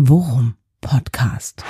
[0.00, 1.64] Worum Podcast.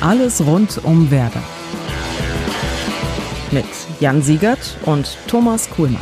[0.00, 1.42] Alles rund um Werder.
[3.50, 3.66] Mit
[4.00, 6.00] Jan Siegert und Thomas Kuhlmann.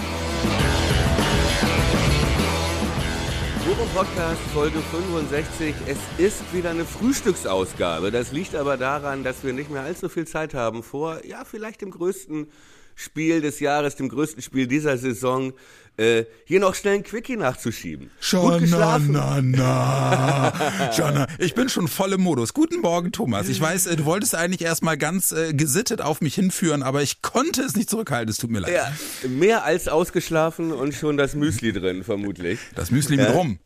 [3.67, 5.75] Worum Podcast Folge 65.
[5.89, 8.13] Es ist wieder eine Frühstücksausgabe.
[8.13, 11.81] Das liegt aber daran, dass wir nicht mehr allzu viel Zeit haben vor, ja, vielleicht
[11.81, 12.47] dem größten
[12.95, 15.53] Spiel des Jahres, dem größten Spiel dieser Saison,
[15.97, 18.11] äh, hier noch schnell ein Quickie nachzuschieben.
[18.19, 20.93] Schon, na, na, na.
[20.93, 22.53] Schon, ich bin schon voll im Modus.
[22.53, 23.49] Guten Morgen, Thomas.
[23.49, 27.23] Ich weiß, äh, du wolltest eigentlich erstmal ganz äh, gesittet auf mich hinführen, aber ich
[27.23, 28.29] konnte es nicht zurückhalten.
[28.29, 28.75] Es tut mir leid.
[28.75, 28.93] Ja,
[29.29, 32.59] mehr als ausgeschlafen und schon das Müsli drin, vermutlich.
[32.75, 33.61] Das Müsli mit rum.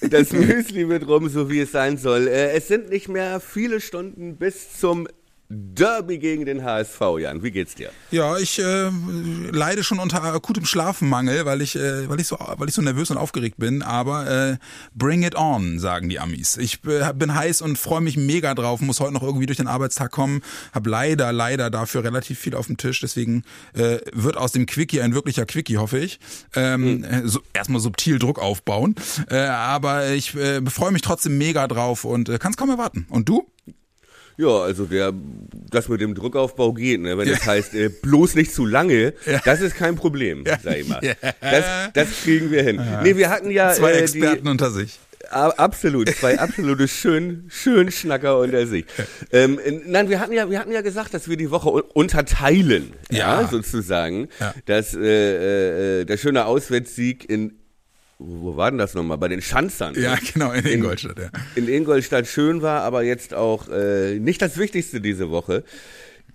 [0.00, 2.28] Das Müsli mit rum, so wie es sein soll.
[2.28, 5.08] Äh, es sind nicht mehr viele Stunden bis zum
[5.54, 7.42] Derby gegen den HSV, Jan.
[7.42, 7.90] Wie geht's dir?
[8.10, 8.90] Ja, ich äh,
[9.50, 13.10] leide schon unter akutem Schlafmangel, weil ich, äh, weil ich so, weil ich so nervös
[13.10, 13.82] und aufgeregt bin.
[13.82, 14.56] Aber äh,
[14.94, 16.56] bring it on, sagen die Amis.
[16.56, 18.80] Ich äh, bin heiß und freue mich mega drauf.
[18.80, 20.42] Muss heute noch irgendwie durch den Arbeitstag kommen.
[20.72, 23.00] Hab leider, leider dafür relativ viel auf dem Tisch.
[23.00, 26.18] Deswegen äh, wird aus dem Quickie ein wirklicher Quickie, hoffe ich.
[26.54, 27.28] Ähm, hm.
[27.28, 28.94] so, erstmal subtil Druck aufbauen.
[29.28, 33.06] Äh, aber ich äh, freue mich trotzdem mega drauf und äh, kann es kaum erwarten.
[33.10, 33.46] Und du?
[34.36, 35.12] Ja, also der,
[35.70, 37.18] das mit dem Druckaufbau geht, ne?
[37.18, 41.00] wenn das heißt, äh, bloß nicht zu lange, das ist kein Problem, sag ich mal.
[41.40, 42.76] Das, das kriegen wir hin.
[42.76, 43.02] Ja.
[43.02, 44.98] Nee, wir hatten ja zwei äh, Experten die, unter sich.
[45.30, 48.84] Absolut, zwei absolute schön, schön Schnacker unter sich.
[49.30, 53.42] Ähm, nein, wir hatten ja, wir hatten ja gesagt, dass wir die Woche unterteilen, ja,
[53.42, 54.54] ja sozusagen, ja.
[54.66, 57.61] dass äh, äh, der schöne Auswärtssieg in
[58.24, 59.18] wo war denn das nochmal?
[59.18, 59.94] Bei den Schanzern.
[59.94, 61.30] Ja, genau, in Ingolstadt, ja.
[61.54, 65.64] In Ingolstadt schön war, aber jetzt auch äh, nicht das Wichtigste diese Woche.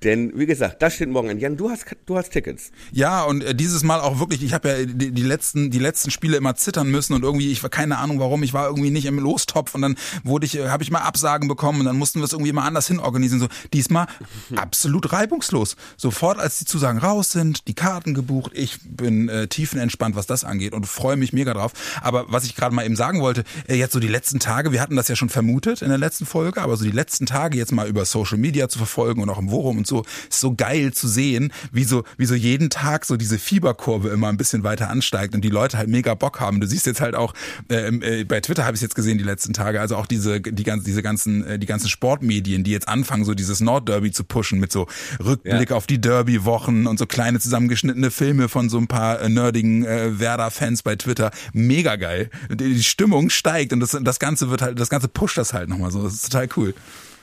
[0.04, 1.40] Denn wie gesagt, das steht morgen an.
[1.40, 2.72] Jan, du hast du hast Tickets.
[2.92, 6.12] Ja, und äh, dieses Mal auch wirklich, ich habe ja die, die, letzten die letzten
[6.12, 9.06] Spiele immer zittern müssen und irgendwie ich war keine Ahnung warum, ich war irgendwie nicht
[9.06, 12.20] im Lostopf und dann wurde ich äh, habe ich mal Absagen bekommen und dann mussten
[12.20, 13.48] wir es irgendwie mal anders hinorganisieren so.
[13.74, 14.06] Diesmal
[14.56, 15.76] absolut reibungslos.
[15.98, 20.44] Sofort als die Zusagen raus sind, die Karten gebucht, ich bin äh, tiefenentspannt, was das
[20.44, 21.74] angeht und freue mich mega drauf,
[22.04, 24.82] aber was ich gerade mal eben sagen wollte, äh, jetzt so die letzten Tage, wir
[24.82, 27.72] hatten das ja schon vermutet in der letzten Folge, aber so die letzten Tage jetzt
[27.72, 31.08] mal über Social Media zu verfolgen und auch im Forum und so, so geil zu
[31.08, 35.36] sehen, wie so, wie so jeden Tag so diese Fieberkurve immer ein bisschen weiter ansteigt
[35.36, 36.60] und die Leute halt mega Bock haben.
[36.60, 37.34] Du siehst jetzt halt auch,
[37.70, 40.64] äh, äh, bei Twitter habe ich jetzt gesehen die letzten Tage, also auch diese, die
[40.64, 44.60] ganzen, diese ganzen, äh, die ganzen Sportmedien, die jetzt anfangen, so dieses Nordderby zu pushen
[44.60, 44.88] mit so
[45.24, 45.76] Rückblick ja.
[45.76, 50.20] auf die Derby-Wochen und so kleine zusammengeschnittene Filme von so ein paar äh, nerdigen äh,
[50.20, 51.32] Werder-Fans bei Twitter.
[51.54, 52.30] Mega geil.
[52.50, 55.92] Die Stimmung steigt und das, das Ganze wird halt, das Ganze pusht das halt nochmal
[55.92, 56.04] so.
[56.04, 56.74] Das ist total cool.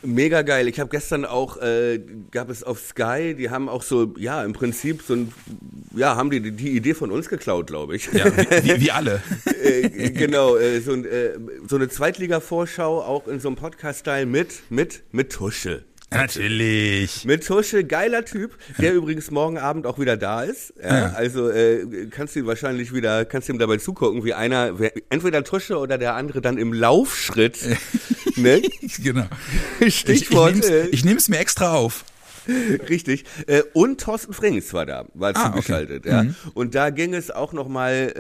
[0.05, 0.69] Mega geil.
[0.69, 2.01] Ich habe gestern auch, äh,
[2.31, 5.33] gab es auf Sky, die haben auch so, ja, im Prinzip so ein,
[5.97, 8.11] ja, haben die die Idee von uns geklaut, glaube ich.
[8.13, 9.23] Ja, wie, wie, alle.
[9.63, 15.03] äh, genau, äh, so, äh, so eine Zweitliga-Vorschau auch in so einem Podcast-Style mit, mit,
[15.13, 15.85] mit Tusche.
[16.15, 17.25] Natürlich.
[17.25, 20.75] Mit Tusche, geiler Typ, der übrigens morgen Abend auch wieder da ist.
[20.83, 21.13] Ja.
[21.15, 24.73] Also äh, kannst du ihm wahrscheinlich wieder, kannst du ihm dabei zugucken, wie einer,
[25.11, 27.59] entweder Tusche oder der andere dann im Laufschritt.
[28.37, 28.63] ne?
[29.03, 29.27] genau.
[29.89, 30.65] Stichwort.
[30.91, 32.05] Ich, nehme es mir extra auf.
[32.91, 33.25] Richtig.
[33.47, 36.05] Äh, und Thorsten Frings war da, war ah, zugeschaltet.
[36.07, 36.15] Okay.
[36.15, 36.23] Ja.
[36.25, 36.35] Mhm.
[36.53, 38.13] Und da ging es auch nochmal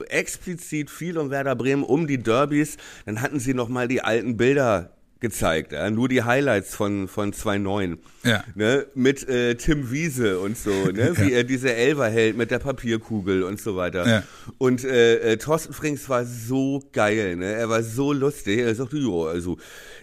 [0.00, 2.76] äh, explizit viel um Werder Bremen, um die Derbys.
[3.04, 5.90] Dann hatten sie nochmal die alten Bilder gezeigt, ja?
[5.90, 8.44] nur die Highlights von von 2.9, ja.
[8.54, 8.86] ne?
[8.94, 11.12] mit äh, Tim Wiese und so, ne?
[11.16, 11.38] wie ja.
[11.38, 14.06] er diese Elver hält mit der Papierkugel und so weiter.
[14.06, 14.22] Ja.
[14.58, 17.52] Und äh, äh, Thorsten Frings war so geil, ne?
[17.52, 19.56] er war so lustig, er sagte, jo, also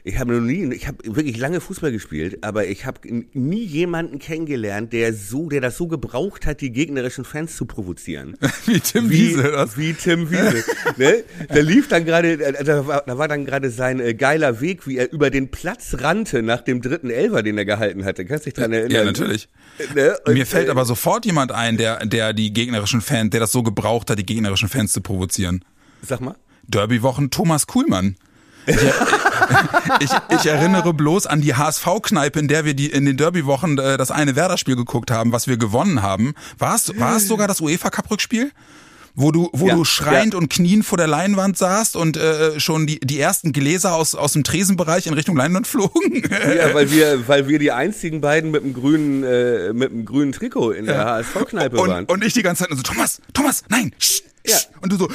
[0.08, 3.00] ich habe noch nie, ich habe wirklich lange Fußball gespielt, aber ich habe
[3.34, 8.38] nie jemanden kennengelernt, der so, der das so gebraucht hat, die gegnerischen Fans zu provozieren.
[8.68, 9.52] wie Tim wie, Wiese.
[9.52, 9.78] Das.
[9.80, 10.64] Wie Tim Wiese.
[10.98, 11.24] ne?
[11.48, 14.98] Da lief dann gerade, da war, da war dann gerade sein äh, geiler Weg, wie
[14.98, 18.26] er über den Platz rannte nach dem dritten Elfer, den er gehalten hatte.
[18.26, 18.92] Kannst du dich dran erinnern?
[18.92, 19.50] Ja, natürlich.
[19.94, 20.18] Ne?
[20.28, 23.64] Mir fällt äh, aber sofort jemand ein, der, der die gegnerischen Fans, der das so
[23.64, 25.66] gebraucht hat, die gegnerischen Fans zu provozieren.
[26.02, 26.36] Sag mal.
[26.68, 28.16] Derby-Wochen Thomas Kuhlmann.
[28.66, 28.76] Ich,
[30.00, 33.98] ich, ich, erinnere bloß an die HSV-Kneipe, in der wir die in den Derby-Wochen äh,
[33.98, 36.34] das eine Werder-Spiel geguckt haben, was wir gewonnen haben.
[36.58, 38.52] War es, war es sogar das UEFA-Cup-Rückspiel?
[39.16, 40.40] Wo du, wo ja, du schreiend ja.
[40.40, 44.34] und knien vor der Leinwand saßt und äh, schon die, die ersten Gläser aus, aus
[44.34, 46.24] dem Tresenbereich in Richtung Leinwand flogen.
[46.30, 50.34] Ja, weil wir, weil wir die einzigen beiden mit dem grünen, äh, mit dem grünen
[50.34, 51.06] Trikot in der ja.
[51.06, 52.06] HSV-Kneipe waren.
[52.06, 54.68] Und ich die ganze Zeit so, Thomas, Thomas, nein, sch, sch.
[54.82, 55.10] Und du so,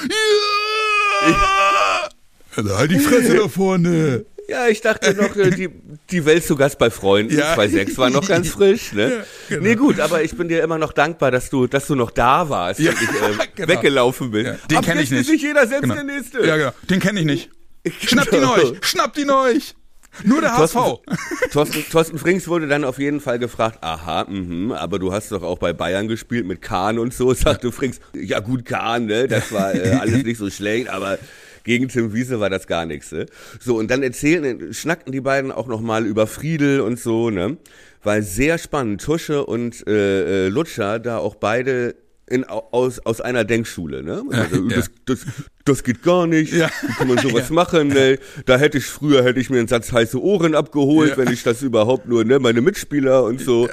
[1.29, 2.09] ja.
[2.57, 4.25] Also halt die Fresse da vorne.
[4.51, 5.69] Ja, ich dachte noch, äh, die,
[6.11, 7.39] die Welt zu Gast bei Freunden.
[7.39, 7.55] Ja.
[7.55, 9.01] 2.6 war noch ganz frisch, ne?
[9.11, 9.63] Ja, genau.
[9.63, 12.49] Nee, gut, aber ich bin dir immer noch dankbar, dass du, dass du noch da
[12.49, 13.69] warst ja, und ich äh, genau.
[13.69, 14.47] weggelaufen bin.
[14.47, 15.31] Ja, den kenne ich nicht.
[15.31, 15.95] nicht jeder selbst genau.
[15.95, 16.45] der Nächste.
[16.45, 16.71] Ja, genau.
[16.89, 17.51] Den kenne ich nicht.
[18.01, 18.73] Schnappt ihn euch!
[18.83, 19.75] Schnappt ihn euch!
[20.25, 20.77] Nur der HSV.
[21.53, 25.45] Thorsten, Thorsten Frings wurde dann auf jeden Fall gefragt, aha, mh, aber du hast doch
[25.45, 28.01] auch bei Bayern gespielt mit Kahn und so, sagte Frings.
[28.15, 31.19] Ja gut, Kahn, ne, das war äh, alles nicht so schlecht, aber
[31.65, 33.13] gegen Tim Wiese war das gar nichts.
[33.13, 33.27] Ne?
[33.61, 37.57] So, und dann erzählen, schnackten die beiden auch nochmal über Friedel und so, ne?
[38.03, 41.95] Weil sehr spannend, Tusche und äh, äh, Lutscher da auch beide
[42.31, 44.23] in, aus, aus einer Denkschule, ne?
[44.31, 45.27] Also, ja, das, das,
[45.65, 46.53] das geht gar nicht.
[46.53, 46.71] Ja.
[46.87, 47.55] Wie kann man sowas ja.
[47.55, 47.89] machen?
[47.89, 48.19] Ne?
[48.47, 51.17] Da hätte ich früher hätte ich mir einen Satz heiße Ohren abgeholt, ja.
[51.19, 53.69] wenn ich das überhaupt nur, ne, meine Mitspieler und so.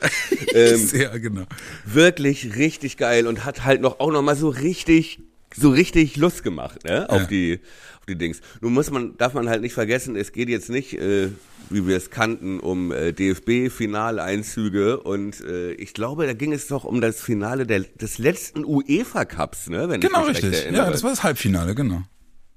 [0.53, 1.43] Ähm, Sehr genau.
[1.85, 5.19] Wirklich richtig geil und hat halt noch auch noch mal so richtig
[5.55, 7.09] so richtig Lust gemacht, ne?
[7.09, 7.59] Auf die
[7.99, 8.41] auf die Dings.
[8.61, 11.29] Nun muss man darf man halt nicht vergessen, es geht jetzt nicht äh,
[11.69, 16.83] wie wir es kannten, um äh, DFB-Finaleinzüge und äh, ich glaube, da ging es doch
[16.83, 19.89] um das Finale der, des letzten UEFA Cups, ne?
[19.89, 20.71] Wenn genau, ich mich richtig.
[20.71, 22.03] Ja, das war das Halbfinale, genau.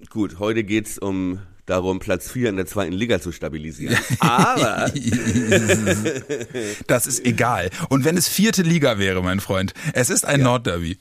[0.09, 3.97] Gut, heute geht's um darum, Platz 4 in der zweiten Liga zu stabilisieren.
[4.19, 4.91] Aber
[6.87, 7.71] das ist egal.
[7.89, 10.45] Und wenn es vierte Liga wäre, mein Freund, es ist ein ja.
[10.45, 10.99] Nordderby.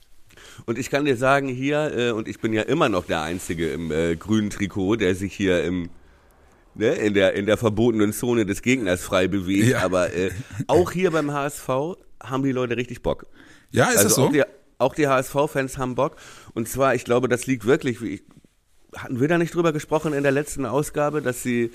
[0.66, 3.72] Und ich kann dir sagen, hier, äh, und ich bin ja immer noch der Einzige
[3.72, 5.90] im äh, grünen Trikot, der sich hier im
[6.76, 9.68] ne, in, der, in der verbotenen Zone des Gegners frei bewegt.
[9.68, 9.82] Ja.
[9.82, 10.32] Aber äh,
[10.68, 11.70] auch hier beim HSV
[12.22, 13.26] haben die Leute richtig Bock.
[13.72, 14.26] Ja, ist also das so?
[14.26, 14.44] Auch die,
[14.78, 16.16] auch die HSV-Fans haben Bock.
[16.54, 18.24] Und zwar, ich glaube, das liegt wirklich, ich,
[18.96, 21.72] hatten wir da nicht drüber gesprochen in der letzten Ausgabe, dass sie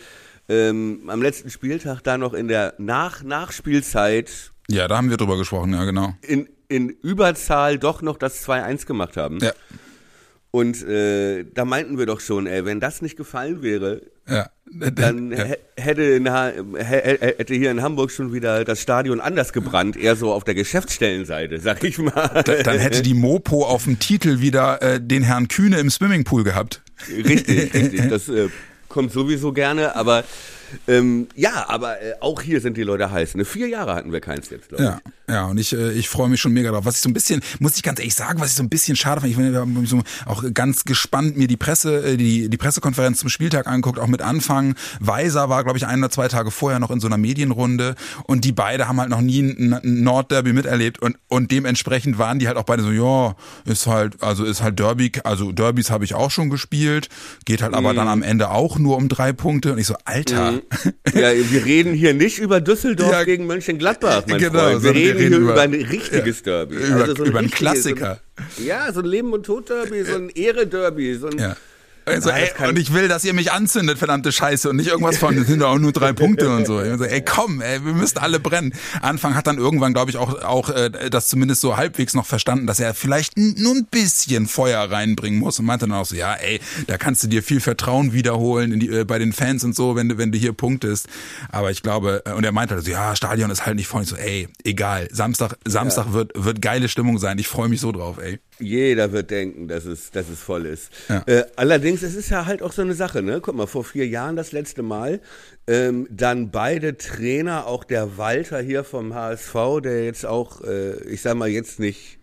[0.49, 4.53] ähm, am letzten Spieltag da noch in der Nach Nachspielzeit.
[4.69, 6.15] Ja, da haben wir drüber gesprochen, ja, genau.
[6.23, 9.39] In, in Überzahl doch noch das 2-1 gemacht haben.
[9.41, 9.53] Ja.
[10.51, 14.49] Und äh, da meinten wir doch schon, ey, wenn das nicht gefallen wäre, ja.
[14.71, 15.47] dann ja.
[15.77, 16.21] Hätte,
[17.37, 21.59] hätte hier in Hamburg schon wieder das Stadion anders gebrannt, eher so auf der Geschäftsstellenseite,
[21.59, 22.45] sag ich mal.
[22.45, 26.83] Dann hätte die Mopo auf dem Titel wieder äh, den Herrn Kühne im Swimmingpool gehabt.
[27.11, 28.09] Richtig, richtig.
[28.09, 28.49] Das äh,
[28.89, 30.23] kommt sowieso gerne, aber
[30.89, 33.35] ähm, ja, aber äh, auch hier sind die Leute heiß.
[33.35, 33.45] Ne?
[33.45, 34.91] Vier Jahre hatten wir keins jetzt, glaube ich.
[34.91, 35.01] Ja,
[35.47, 36.85] und ich, äh, ich freue mich schon mega drauf.
[36.85, 38.97] Was ich so ein bisschen, muss ich ganz ehrlich sagen, was ich so ein bisschen
[38.97, 43.21] schade fand, ich habe so auch ganz gespannt mir die Presse, äh, die, die Pressekonferenz
[43.21, 44.75] zum Spieltag angeguckt, auch mit Anfang.
[45.01, 47.95] Weiser war, glaube ich, ein oder zwei Tage vorher noch in so einer Medienrunde
[48.25, 52.47] und die beide haben halt noch nie ein Nordderby miterlebt und, und dementsprechend waren die
[52.47, 53.35] halt auch beide so, ja,
[53.65, 57.09] ist halt, also ist halt Derby, also Derbys habe ich auch schon gespielt,
[57.45, 57.97] geht halt aber mm.
[57.97, 60.61] dann am Ende auch nur um drei Punkte und ich so, Alter, mm.
[61.15, 64.83] Ja, wir reden hier nicht über Düsseldorf ja, gegen Mönchengladbach, mein genau, Freund.
[64.83, 66.77] Wir reden wir hier über ein richtiges ja, Derby.
[66.77, 68.21] Über, also so ein über einen Klassiker.
[68.57, 71.39] So ein, ja, so ein Leben- und Tod-Derby, so ein Ehre-Derby, so ein...
[71.39, 71.57] Ja
[72.07, 75.37] also, ey, und ich will, dass ihr mich anzündet, verdammte Scheiße, und nicht irgendwas von,
[75.37, 76.79] das sind doch auch nur drei Punkte und so.
[76.97, 77.05] so.
[77.05, 78.75] Ey, komm, ey, wir müssen alle brennen.
[79.01, 82.67] Anfang hat dann irgendwann, glaube ich, auch, auch äh, das zumindest so halbwegs noch verstanden,
[82.67, 86.35] dass er vielleicht nur ein bisschen Feuer reinbringen muss und meinte dann auch so, ja,
[86.35, 89.75] ey, da kannst du dir viel Vertrauen wiederholen in die, äh, bei den Fans und
[89.75, 91.09] so, wenn du, wenn du hier punktest.
[91.51, 94.03] Aber ich glaube, äh, und er meinte halt so, ja, Stadion ist halt nicht voll.
[94.03, 96.13] Ich so, ey, egal, Samstag, Samstag ja.
[96.13, 97.39] wird, wird geile Stimmung sein.
[97.39, 98.41] Ich freue mich so drauf, ey.
[98.61, 100.91] Jeder wird denken, dass es, dass es voll ist.
[101.09, 101.23] Ja.
[101.27, 103.41] Äh, allerdings, es ist ja halt auch so eine Sache, ne?
[103.41, 105.21] Guck mal, vor vier Jahren das letzte Mal,
[105.67, 111.23] ähm, dann beide Trainer, auch der Walter hier vom HSV, der jetzt auch, äh, ich
[111.23, 112.19] sag mal, jetzt nicht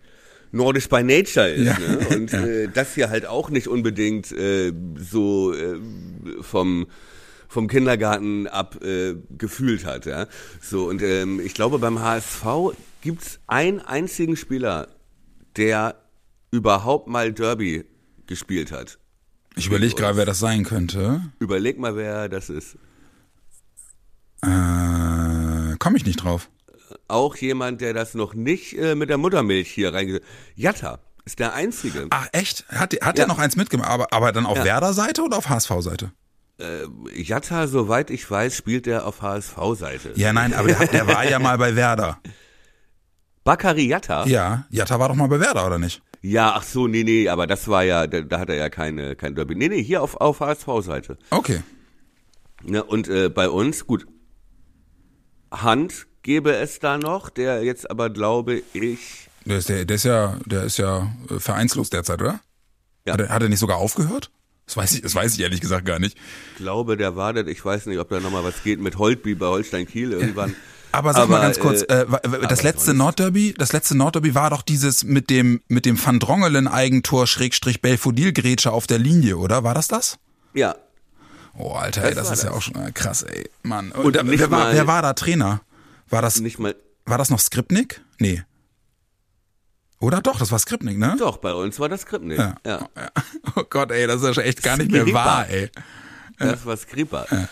[0.52, 1.66] nordisch by nature ist.
[1.66, 1.78] Ja.
[1.78, 1.98] Ne?
[2.16, 2.46] Und ja.
[2.46, 5.78] äh, das hier halt auch nicht unbedingt äh, so äh,
[6.40, 6.86] vom
[7.48, 10.06] vom Kindergarten ab äh, gefühlt hat.
[10.06, 10.26] Ja?
[10.62, 12.46] So, und ähm, ich glaube, beim HSV
[13.02, 14.88] gibt's einen einzigen Spieler,
[15.56, 16.01] der
[16.52, 17.84] überhaupt mal Derby
[18.26, 18.98] gespielt hat.
[19.56, 21.20] Ich überlege gerade, wer das sein könnte.
[21.40, 22.76] Überleg mal, wer das ist.
[24.42, 26.48] Äh, komme ich nicht drauf.
[27.08, 31.54] Auch jemand, der das noch nicht äh, mit der Muttermilch hier reingesetzt Jatta ist der
[31.54, 32.06] Einzige.
[32.10, 32.66] Ach, echt?
[32.68, 33.12] Hat, hat ja.
[33.12, 34.64] der noch eins mitgemacht, aber, aber dann auf ja.
[34.64, 36.12] Werder-Seite oder auf HSV-Seite?
[36.58, 40.12] Äh, Jatta, soweit ich weiß, spielt er auf HSV-Seite.
[40.16, 42.18] Ja, nein, aber der, der war ja mal bei Werder.
[43.44, 44.26] Bakari Jatta?
[44.26, 46.02] Ja, Jatta war doch mal bei Werder, oder nicht?
[46.22, 49.16] Ja, ach so, nee, nee, aber das war ja, da, da hat er ja keine,
[49.16, 49.56] kein Derby.
[49.56, 51.18] Nee, nee, hier auf, auf HSV-Seite.
[51.30, 51.62] Okay.
[52.64, 54.06] Ja, und äh, bei uns, gut,
[55.50, 59.28] Hand gäbe es da noch, der jetzt aber glaube ich.
[59.44, 62.40] Der ist, der, der ist ja, der ist ja äh, vereinslos derzeit, oder?
[63.04, 63.14] Ja.
[63.14, 64.30] Hat er, hat er nicht sogar aufgehört?
[64.66, 66.16] Das weiß ich, das weiß ich ehrlich gesagt gar nicht.
[66.52, 69.46] Ich glaube, der wartet, ich weiß nicht, ob da nochmal was geht mit Holtby bei
[69.46, 70.54] Holstein Kiel irgendwann.
[70.92, 74.50] Aber sag aber, mal ganz kurz, äh, äh das letzte Nordderby, das letzte Nordderby war
[74.50, 79.38] doch dieses mit dem mit dem Van Drongelen Eigentor Schrägstrich Belfodil Grätsche auf der Linie,
[79.38, 79.64] oder?
[79.64, 80.18] War das das?
[80.54, 80.76] Ja.
[81.54, 82.50] Oh, Alter, ey, das, das ist das.
[82.50, 83.50] ja auch schon äh, krass, ey.
[83.62, 83.92] Mann.
[83.92, 85.60] Und, Und wer, war, wer war da Trainer?
[86.08, 88.02] War das, nicht mal, war das noch Skripnik?
[88.18, 88.42] Nee.
[89.98, 91.16] Oder doch, das war Skripnik, ne?
[91.18, 92.38] Doch, bei uns war das Skripnik.
[92.38, 92.56] Ja.
[92.66, 92.88] ja.
[93.56, 95.70] Oh Gott, ey, das ist ja echt gar nicht mehr wahr, ey.
[96.38, 97.26] Das war Skripa.
[97.30, 97.48] Ja.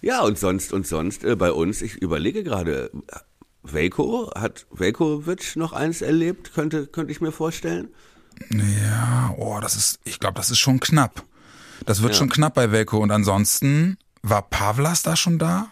[0.00, 2.90] Ja, und sonst, und sonst äh, bei uns, ich überlege gerade,
[3.62, 7.88] Velko, hat Velkovic noch eins erlebt, könnte, könnte ich mir vorstellen?
[8.50, 11.24] Ja, oh, das ist, ich glaube, das ist schon knapp.
[11.86, 12.18] Das wird ja.
[12.18, 12.98] schon knapp bei Velko.
[12.98, 15.68] Und ansonsten, war Pavlas da schon da?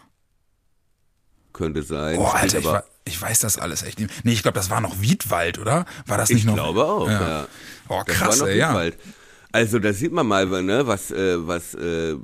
[1.53, 2.19] Könnte sein.
[2.19, 4.25] Oh, Alter, ich, ich, weiß das alles echt nicht.
[4.25, 5.87] Nee, ich glaube, das war noch Wiedwald, oder?
[6.07, 6.55] War das nicht ich noch?
[6.55, 7.29] Ich glaube auch, ja.
[7.29, 7.49] ja.
[7.89, 8.91] Oh, krass, ey, ja.
[9.53, 12.17] Also da sieht man mal, ne, was, äh, was, äh,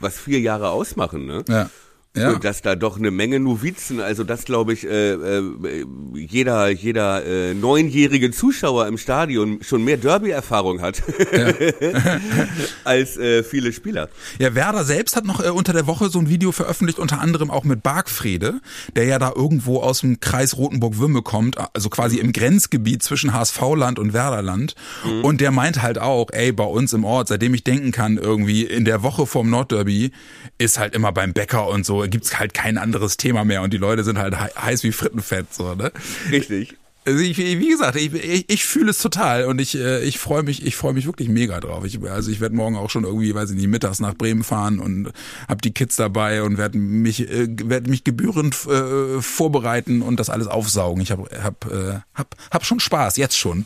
[0.00, 1.44] was vier Jahre ausmachen, ne?
[1.48, 1.70] Ja.
[2.16, 2.32] Ja.
[2.32, 7.24] Und dass da doch eine Menge Novizen, also das glaube ich, äh, äh, jeder, jeder
[7.24, 11.52] äh, neunjährige Zuschauer im Stadion schon mehr Derby-Erfahrung hat ja.
[12.84, 14.08] als äh, viele Spieler.
[14.40, 17.48] Ja, Werder selbst hat noch äh, unter der Woche so ein Video veröffentlicht, unter anderem
[17.48, 18.60] auch mit Bargfrede,
[18.96, 24.00] der ja da irgendwo aus dem Kreis Rotenburg-Wümme kommt, also quasi im Grenzgebiet zwischen HSV-Land
[24.00, 24.74] und Werderland.
[25.04, 25.24] Mhm.
[25.24, 28.64] Und der meint halt auch, ey, bei uns im Ort, seitdem ich denken kann, irgendwie
[28.64, 30.10] in der Woche vorm Nordderby
[30.60, 33.78] ist halt immer beim Bäcker und so gibt's halt kein anderes Thema mehr und die
[33.78, 35.90] Leute sind halt heiß wie Frittenfett, so, ne?
[36.30, 36.76] Richtig.
[37.06, 40.42] Also ich, wie gesagt, ich, ich, ich fühle es total und ich, äh, ich freue
[40.42, 41.84] mich, ich freue mich wirklich mega drauf.
[41.86, 44.80] Ich, also ich werde morgen auch schon irgendwie, weiß ich nicht, mittags nach Bremen fahren
[44.80, 45.10] und
[45.48, 50.28] hab die Kids dabei und werde mich, äh, werde mich gebührend äh, vorbereiten und das
[50.28, 51.02] alles aufsaugen.
[51.02, 53.64] Ich habe, hab, äh, hab, hab schon Spaß jetzt schon.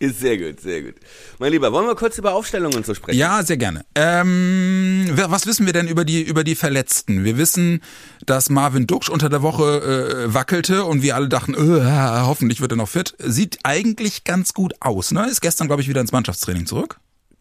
[0.00, 0.94] Ist sehr gut, sehr gut.
[1.38, 3.18] Mein Lieber, wollen wir kurz über Aufstellungen zu sprechen?
[3.18, 3.84] Ja, sehr gerne.
[3.94, 7.22] Ähm, was wissen wir denn über die, über die Verletzten?
[7.22, 7.82] Wir wissen,
[8.24, 11.82] dass Marvin Duksch unter der Woche äh, wackelte und wir alle dachten, äh,
[12.22, 13.14] hoffentlich wird er noch fit.
[13.18, 15.28] Sieht eigentlich ganz gut aus, ne?
[15.28, 16.98] Ist gestern, glaube ich, wieder ins Mannschaftstraining zurück.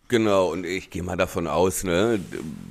[0.10, 2.20] Genau, und ich gehe mal davon aus, ne,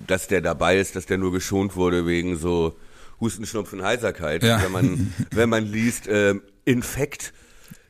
[0.07, 2.76] dass der dabei ist, dass der nur geschont wurde wegen so
[3.21, 4.42] Husten, Schnupfen, Heiserkeit.
[4.42, 4.62] Ja.
[4.62, 6.35] Wenn man, wenn man liest, äh,
[6.66, 7.33] Infekt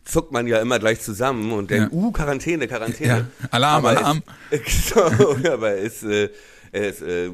[0.08, 1.98] zuckt man ja immer gleich zusammen und denkt, ja.
[1.98, 3.28] uh, Quarantäne, Quarantäne.
[3.40, 3.48] Ja.
[3.50, 4.22] Alarm, aber Alarm.
[4.50, 6.30] Es, so, aber es, äh,
[6.72, 7.30] es, äh,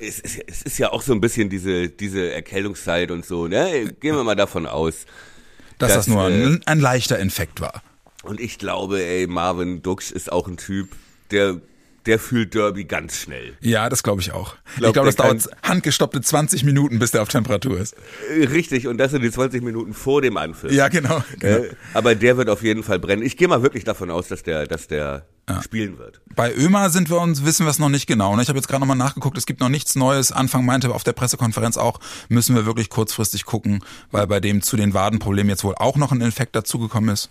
[0.00, 3.94] es, es, ist ja auch so ein bisschen diese, diese Erkältungszeit und so, ne?
[4.00, 5.06] Gehen wir mal davon aus.
[5.78, 7.82] Dass, dass das nur ein, äh, ein leichter Infekt war.
[8.22, 10.90] Und ich glaube, ey, Marvin Dux ist auch ein Typ,
[11.30, 11.60] der
[12.06, 13.56] der fühlt Derby ganz schnell.
[13.60, 14.56] Ja, das glaube ich auch.
[14.76, 17.94] Glaub, ich glaube, das dauert handgestoppte 20 Minuten, bis der auf Temperatur ist.
[18.36, 20.72] Äh, richtig, und das sind die 20 Minuten vor dem Anpfiff.
[20.72, 21.22] Ja, genau.
[21.38, 21.64] genau.
[21.64, 23.22] Äh, aber der wird auf jeden Fall brennen.
[23.22, 25.62] Ich gehe mal wirklich davon aus, dass der, dass der ja.
[25.62, 26.20] spielen wird.
[26.34, 28.36] Bei Ömer sind wir uns, wissen wir es noch nicht genau.
[28.36, 28.42] Ne?
[28.42, 30.32] Ich habe jetzt gerade nochmal nachgeguckt, es gibt noch nichts Neues.
[30.32, 34.76] Anfang meinte auf der Pressekonferenz auch, müssen wir wirklich kurzfristig gucken, weil bei dem zu
[34.76, 37.30] den Wadenproblemen jetzt wohl auch noch ein Infekt dazugekommen ist.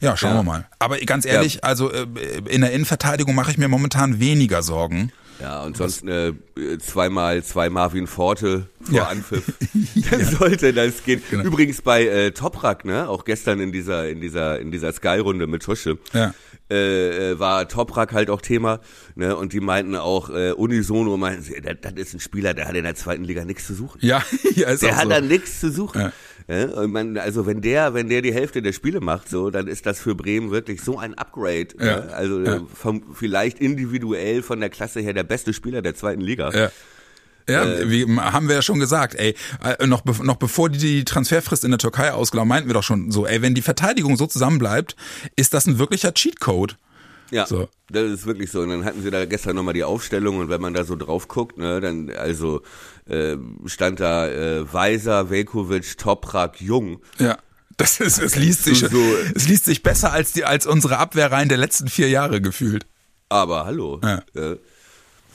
[0.00, 0.36] Ja, schauen ja.
[0.38, 0.68] wir mal.
[0.78, 1.60] Aber ganz ehrlich, ja.
[1.62, 2.06] also äh,
[2.48, 5.12] in der Innenverteidigung mache ich mir momentan weniger Sorgen.
[5.40, 6.32] Ja, und sonst äh,
[6.80, 9.06] zweimal zwei Marvin Forte vor ja.
[9.06, 9.44] Anpfiff.
[10.10, 11.22] Dann sollte das gehen.
[11.30, 11.44] Genau.
[11.44, 15.46] Übrigens bei äh, Toprak, ne, auch gestern in dieser in dieser in dieser Sky Runde
[15.46, 15.98] mit Tusche.
[16.12, 16.34] Ja.
[16.70, 18.80] Äh, äh, war Toprak halt auch Thema,
[19.14, 19.34] ne?
[19.36, 22.74] Und die meinten auch äh, unisono, meinten sie, das, das ist ein Spieler, der hat
[22.74, 23.98] in der zweiten Liga nichts zu suchen.
[24.02, 24.22] Ja,
[24.54, 25.08] ja ist der auch hat so.
[25.08, 26.00] da nichts zu suchen.
[26.02, 26.12] Ja.
[26.48, 29.84] Ja, man, also wenn der, wenn der die Hälfte der Spiele macht, so, dann ist
[29.84, 31.68] das für Bremen wirklich so ein Upgrade.
[31.78, 31.84] Ja.
[31.84, 32.12] Ne?
[32.14, 32.60] Also ja.
[32.72, 36.50] vom, vielleicht individuell von der Klasse her der beste Spieler der zweiten Liga.
[36.54, 36.70] Ja.
[37.48, 40.78] Ja, äh, wie haben wir ja schon gesagt, ey, äh, noch, be noch bevor die
[40.78, 44.16] die Transferfrist in der Türkei ausgelaufen, meinten wir doch schon so, ey, wenn die Verteidigung
[44.16, 44.96] so zusammenbleibt,
[45.36, 46.76] ist das ein wirklicher Cheatcode.
[47.30, 47.68] Ja, so.
[47.90, 48.60] das ist wirklich so.
[48.60, 51.28] Und dann hatten sie da gestern nochmal die Aufstellung und wenn man da so drauf
[51.28, 52.62] guckt, ne, dann also
[53.06, 57.00] äh, stand da äh, Weiser, Velkovic, Toprak, Jung.
[57.18, 57.38] Ja.
[57.76, 59.02] Das ist, es liest sich, so,
[59.34, 62.86] es liest sich besser als die, als unsere Abwehrreihen der letzten vier Jahre gefühlt.
[63.28, 64.00] Aber hallo.
[64.02, 64.22] Ja.
[64.34, 64.56] Äh,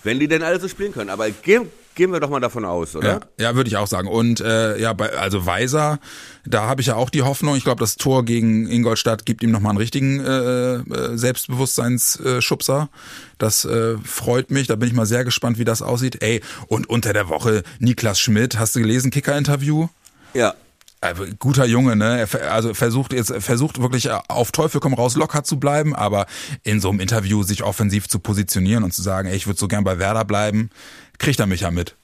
[0.03, 1.09] wenn die denn alle so spielen können.
[1.09, 3.21] Aber gehen, gehen wir doch mal davon aus, oder?
[3.39, 4.07] Ja, ja würde ich auch sagen.
[4.07, 6.00] Und äh, ja, bei, also Weiser,
[6.45, 7.55] da habe ich ja auch die Hoffnung.
[7.55, 12.89] Ich glaube, das Tor gegen Ingolstadt gibt ihm nochmal einen richtigen äh, äh, Selbstbewusstseinsschubser.
[13.38, 14.67] Das äh, freut mich.
[14.67, 16.21] Da bin ich mal sehr gespannt, wie das aussieht.
[16.21, 19.88] Ey, und unter der Woche Niklas Schmidt, hast du gelesen, Kicker-Interview?
[20.33, 20.55] Ja.
[21.03, 22.25] Also, guter Junge, ne?
[22.31, 26.27] Er also versucht jetzt, versucht wirklich äh, auf Teufel komm raus locker zu bleiben, aber
[26.63, 29.67] in so einem Interview sich offensiv zu positionieren und zu sagen, ey, ich würde so
[29.67, 30.69] gern bei Werder bleiben,
[31.17, 31.96] kriegt er mich ja mit.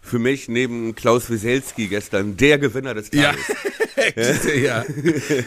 [0.00, 3.40] Für mich neben Klaus Wieselski gestern der Gewinner des Tages.
[4.16, 4.54] Ja.
[4.54, 4.84] ja.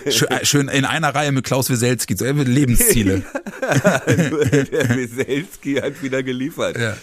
[0.06, 3.24] Äh, schön in einer Reihe mit Klaus Wieselski, so Lebensziele.
[3.62, 6.78] der Wieselski hat wieder geliefert.
[6.78, 6.96] Ja.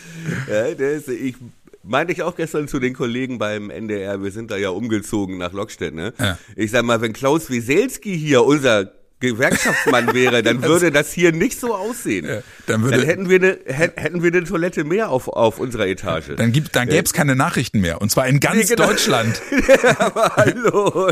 [0.48, 1.34] ja der ist, ich
[1.82, 5.52] meinte ich auch gestern zu den Kollegen beim NDR, wir sind da ja umgezogen nach
[5.52, 6.14] Lockstedt, ne?
[6.18, 6.38] Ja.
[6.56, 8.92] Ich sag mal, wenn Klaus Wieselski hier unser
[9.22, 12.26] Gewerkschaftsmann wäre, dann würde das hier nicht so aussehen.
[12.26, 15.86] Ja, dann, würde, dann hätten wir eine hätten wir eine Toilette mehr auf auf unserer
[15.86, 16.36] Etage.
[16.36, 18.88] Dann gibt dann gäbe es keine Nachrichten mehr und zwar in ganz nee, genau.
[18.88, 19.40] Deutschland.
[19.98, 21.10] Aber hallo.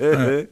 [0.00, 0.42] Ja.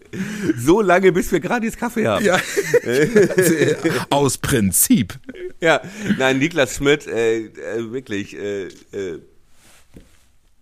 [0.59, 2.25] So lange bis wir gratis Kaffee haben.
[2.25, 2.39] Ja.
[4.11, 5.15] Aus Prinzip.
[5.61, 5.81] Ja,
[6.19, 9.21] nein, Niklas Schmidt äh, äh, wirklich äh, äh,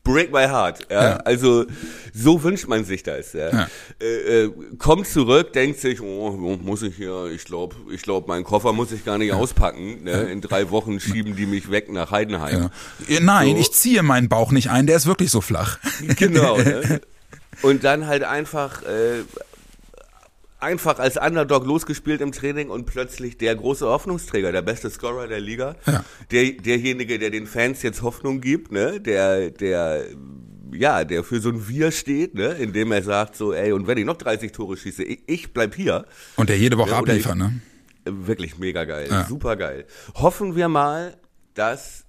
[0.09, 0.87] break my heart.
[0.91, 1.03] Ja?
[1.03, 1.17] ja?
[1.19, 1.67] Also
[2.15, 3.33] so wünscht man sich das.
[3.33, 3.51] Ja?
[3.51, 3.69] ja.
[4.01, 8.45] Äh, äh, kommt zurück, denkt sich, oh, muss ich hier, ich glaube, ich glaube, meinen
[8.45, 9.35] Koffer muss ich gar nicht ja.
[9.35, 10.05] auspacken.
[10.05, 10.23] Ne?
[10.33, 12.71] In drei Wochen schieben die mich weg nach Heidenheim.
[13.21, 13.61] Nein, so.
[13.61, 15.79] ich ziehe meinen Bauch nicht ein, der ist wirklich so flach.
[16.17, 16.57] Genau.
[16.59, 17.01] Ne?
[17.63, 19.25] Und dann halt einfach äh,
[20.61, 25.41] einfach als Underdog losgespielt im Training und plötzlich der große Hoffnungsträger, der beste Scorer der
[25.41, 26.05] Liga, ja.
[26.31, 30.05] der, derjenige, der den Fans jetzt Hoffnung gibt, ne, der, der,
[30.73, 33.99] ja, der für so ein Wir steht, ne, indem er sagt so, ey, und wenn
[33.99, 36.07] ich noch 30 Tore schieße, ich, ich bleib hier.
[36.37, 37.61] Und der jede Woche ne, abliefert, ich, ne?
[38.05, 39.27] Wirklich mega geil, ja.
[39.27, 39.87] super geil.
[40.15, 41.19] Hoffen wir mal,
[41.55, 42.05] dass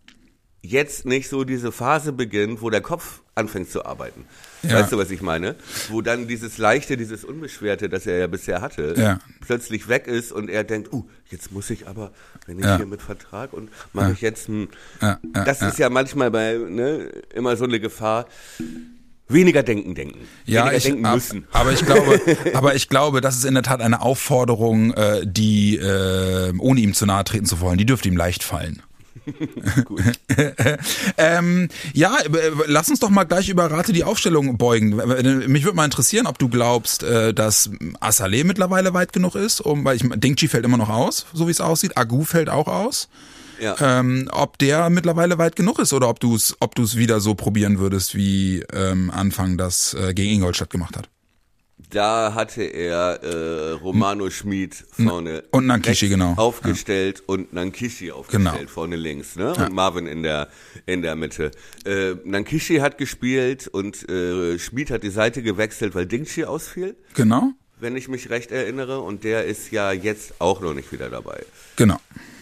[0.61, 4.25] jetzt nicht so diese Phase beginnt, wo der Kopf anfängt zu arbeiten.
[4.61, 4.79] Ja.
[4.79, 5.55] Weißt du, was ich meine?
[5.87, 9.19] Wo dann dieses Leichte, dieses Unbeschwerte, das er ja bisher hatte, ja.
[9.45, 12.11] plötzlich weg ist und er denkt, uh, jetzt muss ich aber,
[12.45, 12.77] wenn ich ja.
[12.77, 14.67] hier mit Vertrag und mache ich jetzt ein.
[15.45, 18.27] das ist ja manchmal bei, ne, immer so eine Gefahr.
[19.31, 20.27] Weniger denken, denken.
[20.45, 21.47] Ja, Weniger ich, denken müssen.
[21.51, 22.19] Aber ich glaube,
[22.55, 26.95] aber ich glaube, das ist in der Tat eine Aufforderung, äh, die, äh, ohne ihm
[26.95, 28.81] zu nahe treten zu wollen, die dürfte ihm leicht fallen.
[31.17, 32.17] ähm, ja,
[32.67, 34.95] lass uns doch mal gleich über Rate die Aufstellung beugen.
[35.47, 39.85] Mich würde mal interessieren, ob du glaubst, äh, dass Assalé mittlerweile weit genug ist, um,
[39.85, 41.97] weil ich Dingchi fällt immer noch aus, so wie es aussieht.
[41.97, 43.09] Agu fällt auch aus.
[43.61, 43.75] Ja.
[43.81, 47.35] Ähm, ob der mittlerweile weit genug ist oder ob du es ob du's wieder so
[47.35, 51.09] probieren würdest, wie ähm, Anfang das äh, gegen Ingolstadt gemacht hat
[51.91, 57.23] da hatte er äh, Romano Schmid vorne und Nankishi genau aufgestellt ja.
[57.33, 58.67] und Nankishi aufgestellt genau.
[58.67, 59.53] vorne links, ne?
[59.55, 59.65] Ja.
[59.65, 60.49] Und Marvin in der
[60.85, 61.51] in der Mitte.
[61.85, 66.95] Äh, Nankishi hat gespielt und äh, Schmid hat die Seite gewechselt, weil Dingshi ausfiel.
[67.15, 67.53] Genau.
[67.79, 71.43] Wenn ich mich recht erinnere und der ist ja jetzt auch noch nicht wieder dabei.
[71.77, 71.97] Genau.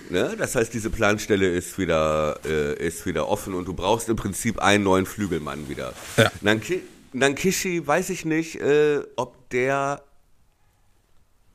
[0.10, 0.36] Ne?
[0.38, 4.60] Das heißt, diese Planstelle ist wieder, äh, ist wieder offen und du brauchst im Prinzip
[4.60, 5.93] einen neuen Flügelmann wieder.
[6.17, 6.32] Ja.
[6.41, 6.82] Nanki
[7.17, 10.01] Nankishi weiß ich nicht, äh, ob der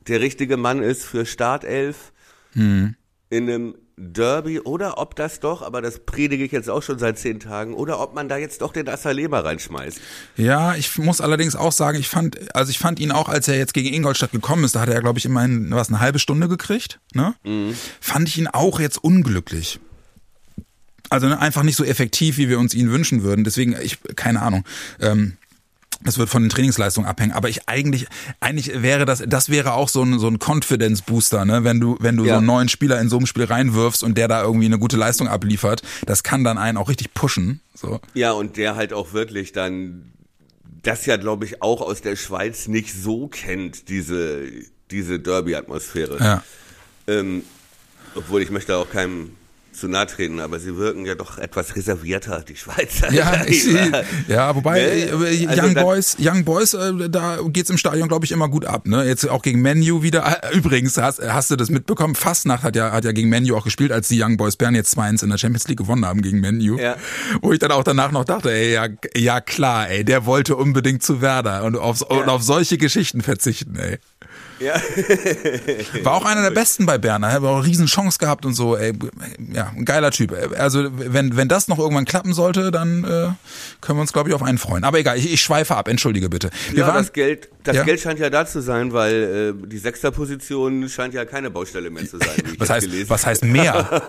[0.09, 2.13] der richtige Mann ist für Startelf
[2.55, 2.97] hm.
[3.31, 7.19] in einem Derby oder ob das doch, aber das predige ich jetzt auch schon seit
[7.19, 10.01] zehn Tagen, oder ob man da jetzt doch den Assalema reinschmeißt.
[10.37, 13.57] Ja, ich muss allerdings auch sagen, ich fand, also ich fand ihn auch, als er
[13.59, 16.49] jetzt gegen Ingolstadt gekommen ist, da hat er, glaube ich, immerhin was eine halbe Stunde
[16.49, 17.35] gekriegt, ne?
[17.45, 17.77] Mhm.
[18.01, 19.79] Fand ich ihn auch jetzt unglücklich.
[21.11, 23.45] Also ne, einfach nicht so effektiv, wie wir uns ihn wünschen würden.
[23.45, 24.65] Deswegen, ich, keine Ahnung.
[24.99, 25.37] Ähm,
[26.05, 27.33] das wird von den Trainingsleistungen abhängen.
[27.33, 28.07] Aber ich eigentlich,
[28.41, 31.65] eigentlich wäre das, das wäre auch so ein, so ein Confidence Booster, ne?
[31.65, 32.35] Wenn du, wenn du ja.
[32.35, 34.97] so einen neuen Spieler in so einem Spiel reinwirfst und der da irgendwie eine gute
[34.97, 38.01] Leistung abliefert, das kann dann einen auch richtig pushen, so.
[38.15, 40.13] Ja, und der halt auch wirklich dann,
[40.83, 44.47] das ja, glaube ich, auch aus der Schweiz nicht so kennt, diese,
[44.91, 46.19] diese Derby-Atmosphäre.
[46.19, 46.43] Ja.
[47.07, 47.43] Ähm,
[48.15, 49.33] obwohl ich möchte auch keinem
[49.73, 53.13] zu nahe treten, aber sie wirken ja doch etwas reservierter, die Schweizer.
[53.13, 53.67] Ja, ich,
[54.29, 54.87] ja wobei ne?
[54.87, 58.49] Äh, äh, also Young Boys, Young Boys, äh, da geht's im Stadion, glaube ich, immer
[58.49, 58.87] gut ab.
[58.87, 59.05] Ne?
[59.05, 60.41] Jetzt auch gegen Menu wieder.
[60.53, 62.15] Übrigens, hast, hast du das mitbekommen?
[62.15, 64.97] Fastnacht hat ja, hat ja gegen Menu auch gespielt, als die Young Boys Bern jetzt
[64.97, 66.79] 2-1 in der Champions League gewonnen haben gegen Menu.
[66.79, 66.97] Ja.
[67.41, 71.03] Wo ich dann auch danach noch dachte, ey, ja, ja klar, ey, der wollte unbedingt
[71.03, 72.17] zu Werder und auf, ja.
[72.17, 73.99] und auf solche Geschichten verzichten, ey.
[74.63, 74.75] Ja.
[76.05, 78.77] War auch einer der besten bei Berner, hat auch eine riesen Chance gehabt und so,
[78.77, 78.93] ey,
[79.53, 80.37] ja, ein geiler Typ.
[80.57, 83.29] Also, wenn, wenn das noch irgendwann klappen sollte, dann äh,
[83.81, 84.85] können wir uns, glaube ich, auf einen freuen.
[84.85, 86.51] Aber egal, ich, ich schweife ab, entschuldige bitte.
[86.71, 87.85] Wir ja, waren, das Geld, das ja?
[87.85, 92.07] Geld scheint ja da zu sein, weil äh, die Sechsterposition scheint ja keine Baustelle mehr
[92.07, 92.43] zu sein.
[92.59, 94.03] was, heißt, was heißt mehr?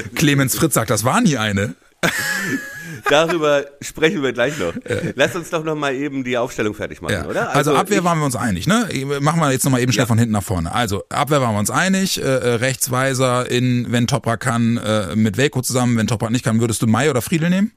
[0.14, 1.74] Clemens Fritz sagt, das war nie eine.
[3.08, 4.72] Darüber sprechen wir gleich noch.
[5.14, 7.26] Lass uns doch noch mal eben die Aufstellung fertig machen, ja.
[7.26, 7.48] oder?
[7.48, 8.88] Also, also Abwehr waren wir uns einig, ne?
[9.20, 10.06] Machen wir jetzt noch mal eben schnell ja.
[10.06, 10.72] von hinten nach vorne.
[10.72, 12.20] Also Abwehr waren wir uns einig.
[12.20, 15.96] Äh, äh Rechtsweiser in, wenn Toprak kann, äh, mit Velko zusammen.
[15.96, 17.72] Wenn Toprak nicht kann, würdest du Mai oder Friedel nehmen?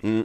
[0.00, 0.24] Hm.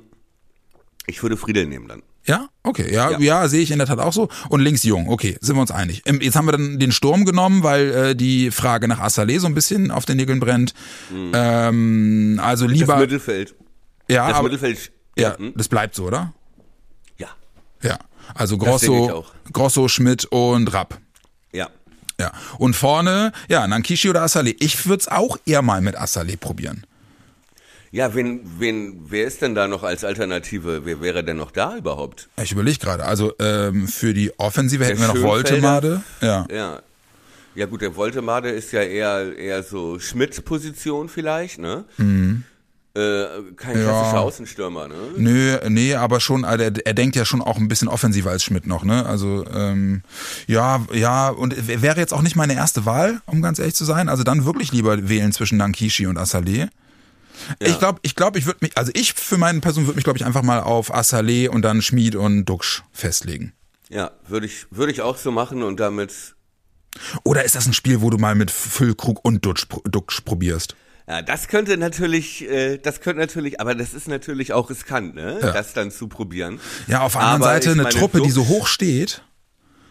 [1.07, 2.01] Ich würde Friedel nehmen dann.
[2.27, 4.29] Ja, okay, ja, ja, ja sehe ich in der Tat auch so.
[4.49, 6.01] Und links Jung, okay, sind wir uns einig.
[6.05, 9.45] Ähm, jetzt haben wir dann den Sturm genommen, weil äh, die Frage nach Assalé so
[9.45, 10.73] ein bisschen auf den Nägeln brennt.
[11.11, 11.31] Mhm.
[11.33, 12.93] Ähm, also lieber.
[12.93, 13.55] Das Mittelfeld.
[14.07, 14.91] Ja, das aber, Mittelfeld.
[15.17, 15.53] Ja, hm?
[15.55, 16.33] das bleibt so, oder?
[17.17, 17.29] Ja.
[17.81, 17.99] Ja.
[18.33, 20.99] Also Grosso, Grosso, Schmidt und Rapp.
[21.51, 21.69] Ja.
[22.19, 22.31] Ja.
[22.57, 24.51] Und vorne, ja, Nankishi oder Asale.
[24.59, 26.85] Ich würde es auch eher mal mit Asale probieren.
[27.91, 30.81] Ja, wen, wen, wer ist denn da noch als Alternative?
[30.83, 32.27] Wer wäre denn noch da überhaupt?
[32.41, 33.05] Ich überlege gerade.
[33.05, 36.01] Also ähm, für die Offensive hätten wir noch Woltemade.
[36.19, 36.45] Ja.
[36.51, 36.81] ja.
[37.55, 41.85] Ja gut, der Woltemade ist ja eher eher so Schmidt-Position vielleicht, ne?
[41.95, 42.43] Mhm.
[42.95, 43.27] Äh,
[43.57, 43.83] kein ja.
[43.83, 44.95] klassischer Außenstürmer, ne?
[45.17, 48.45] Nö, nee, aber schon, also er, er denkt ja schon auch ein bisschen offensiver als
[48.45, 49.05] Schmidt noch, ne?
[49.05, 50.01] Also ähm,
[50.47, 54.07] ja, ja, und wäre jetzt auch nicht meine erste Wahl, um ganz ehrlich zu sein.
[54.07, 56.69] Also dann wirklich lieber wählen zwischen Nankishi und Assalé.
[57.59, 57.67] Ja.
[57.67, 60.17] Ich glaube, ich glaube, ich würde mich, also ich für meine Person würde mich, glaube
[60.17, 63.51] ich, einfach mal auf Assalé und dann Schmied und Duxch festlegen.
[63.89, 66.35] Ja, würde ich, würde ich auch so machen und damit.
[67.23, 70.77] Oder ist das ein Spiel, wo du mal mit Füllkrug und Duxch, Duxch probierst?
[71.07, 75.39] Ja, das könnte natürlich, äh, das könnte natürlich, aber das ist natürlich auch riskant, ne?
[75.41, 75.51] Ja.
[75.51, 76.59] Das dann zu probieren.
[76.87, 79.21] Ja, auf der anderen aber Seite eine Truppe, Duxch, die so hoch steht.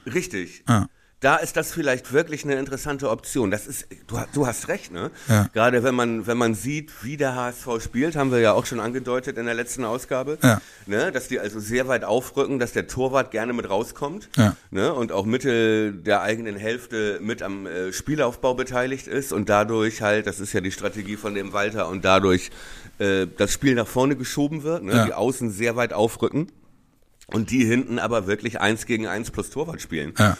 [0.07, 0.64] Richtig.
[0.68, 0.88] Ja
[1.24, 3.50] da ist das vielleicht wirklich eine interessante Option.
[3.50, 5.10] Das ist, du, du hast recht, ne?
[5.26, 5.48] Ja.
[5.54, 8.78] Gerade wenn man, wenn man sieht, wie der HSV spielt, haben wir ja auch schon
[8.78, 10.60] angedeutet in der letzten Ausgabe, ja.
[10.84, 11.12] ne?
[11.12, 14.54] dass die also sehr weit aufrücken, dass der Torwart gerne mit rauskommt ja.
[14.70, 14.92] ne?
[14.92, 20.26] und auch Mittel der eigenen Hälfte mit am äh, Spielaufbau beteiligt ist und dadurch halt,
[20.26, 22.50] das ist ja die Strategie von dem Walter und dadurch
[22.98, 25.04] äh, das Spiel nach vorne geschoben wird, ne?
[25.06, 26.52] die Außen sehr weit aufrücken
[27.28, 30.12] und die hinten aber wirklich eins gegen eins plus Torwart spielen.
[30.18, 30.37] Ja.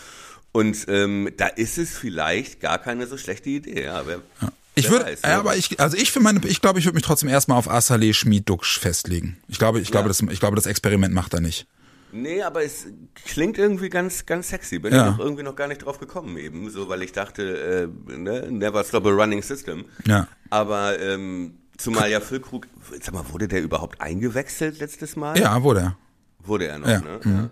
[0.55, 3.83] Und ähm, da ist es vielleicht gar keine so schlechte Idee.
[3.87, 4.53] Ja, wer, ja.
[4.77, 7.29] Ich würde, ja, aber ich, also ich für meine, ich glaube, ich würde mich trotzdem
[7.29, 9.37] erstmal auf Asale Schmied Duxch festlegen.
[9.49, 9.93] Ich glaube, ich ja.
[9.93, 11.67] glaube, das, ich glaube, das Experiment macht er nicht.
[12.13, 12.87] Nee, aber es
[13.25, 14.79] klingt irgendwie ganz, ganz sexy.
[14.79, 15.11] Bin ja.
[15.11, 18.85] ich irgendwie noch gar nicht drauf gekommen eben, so weil ich dachte, äh, ne, never
[18.85, 19.87] stop a running system.
[20.07, 20.29] Ja.
[20.51, 22.69] Aber ähm, zumal ja Füllkrug,
[23.03, 25.37] sag mal, wurde der überhaupt eingewechselt letztes Mal?
[25.37, 25.97] Ja, wurde er.
[26.39, 27.01] Wurde er noch, ja.
[27.01, 27.21] ne?
[27.25, 27.51] Mhm.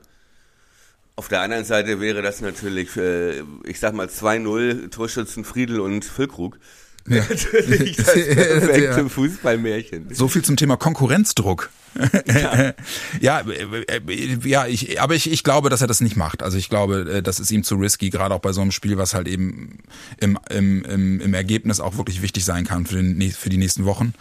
[1.22, 6.04] Auf der anderen Seite wäre das natürlich, äh, ich sag mal 2-0 Torschützen Friedel und
[6.04, 6.58] Füllkrug.
[7.08, 7.16] Ja.
[7.28, 9.08] Natürlich das perfekte ja.
[9.08, 10.14] Fußballmärchen.
[10.14, 11.70] So viel zum Thema Konkurrenzdruck.
[12.26, 12.72] Ja,
[13.20, 13.42] ja,
[14.44, 16.42] ja, ich, aber ich, ich glaube, dass er das nicht macht.
[16.42, 18.96] Also ich glaube, äh, das ist ihm zu risky, gerade auch bei so einem Spiel,
[18.96, 19.78] was halt eben
[20.18, 23.84] im, im, im, im Ergebnis auch wirklich wichtig sein kann für, den, für die nächsten
[23.84, 24.14] Wochen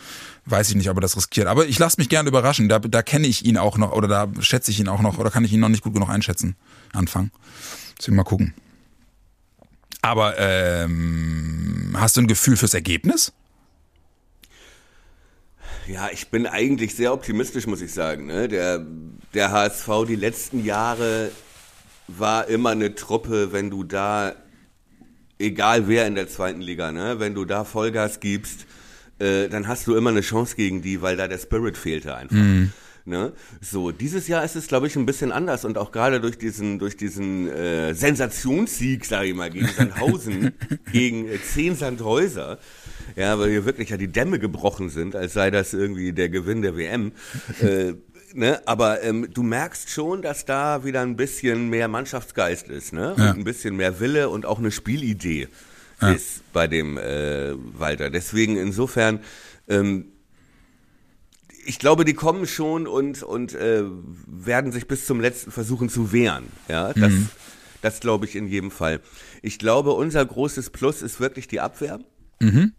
[0.46, 1.48] weiß ich nicht, ob er das riskiert.
[1.48, 2.68] Aber ich lasse mich gerne überraschen.
[2.68, 5.30] Da, da kenne ich ihn auch noch oder da schätze ich ihn auch noch oder
[5.30, 6.56] kann ich ihn noch nicht gut genug einschätzen.
[6.94, 7.32] Anfangen.
[7.98, 8.54] Deswegen mal gucken.
[10.02, 13.34] Aber ähm, hast du ein Gefühl fürs Ergebnis?
[15.88, 18.26] Ja, ich bin eigentlich sehr optimistisch, muss ich sagen.
[18.26, 18.48] Ne?
[18.48, 18.86] Der,
[19.34, 21.32] der HSV die letzten Jahre
[22.08, 24.34] war immer eine Truppe, wenn du da,
[25.40, 28.66] egal wer in der zweiten Liga, ne, wenn du da Vollgas gibst,
[29.20, 32.36] äh, dann hast du immer eine Chance gegen die, weil da der Spirit fehlte einfach.
[32.36, 32.74] Mhm.
[33.06, 33.34] Ne?
[33.62, 36.78] So, dieses Jahr ist es, glaube ich, ein bisschen anders und auch gerade durch diesen,
[36.78, 40.54] durch diesen äh, Sensationssieg, sage ich mal, gegen Sandhausen,
[40.92, 42.60] gegen äh, zehn Sandhäuser,
[43.16, 46.62] ja, weil hier wirklich ja die Dämme gebrochen sind, als sei das irgendwie der Gewinn
[46.62, 47.14] der WM.
[47.60, 47.94] Äh,
[48.34, 48.62] ne?
[48.66, 53.14] Aber ähm, du merkst schon, dass da wieder ein bisschen mehr Mannschaftsgeist ist, ne?
[53.14, 55.48] Und ein bisschen mehr Wille und auch eine Spielidee
[56.02, 56.12] ja.
[56.12, 58.10] ist bei dem äh, Walter.
[58.10, 59.20] Deswegen insofern,
[59.68, 60.11] ähm,
[61.66, 63.84] ich glaube, die kommen schon und und äh,
[64.26, 66.46] werden sich bis zum letzten versuchen zu wehren.
[66.68, 67.30] Ja, das, mhm.
[67.82, 69.02] das glaube ich in jedem Fall.
[69.42, 72.00] Ich glaube, unser großes Plus ist wirklich die Abwehr.
[72.40, 72.74] Mhm.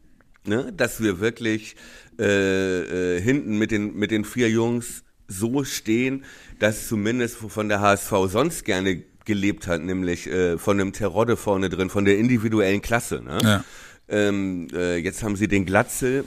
[0.44, 1.76] Ne, dass wir wirklich
[2.18, 6.24] äh, äh, hinten mit den mit den vier Jungs so stehen,
[6.58, 11.68] dass zumindest von der HSV sonst gerne gelebt hat, nämlich äh, von einem Terodde vorne
[11.68, 13.22] drin, von der individuellen Klasse.
[13.22, 13.38] Ne?
[13.42, 13.64] Ja.
[14.08, 16.24] Ähm, äh, jetzt haben sie den Glatzel,